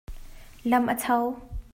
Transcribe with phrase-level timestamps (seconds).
[0.69, 1.19] Lam a cho.